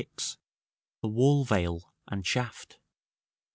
[1.03, 2.79] THE WALL VEIL AND SHAFT.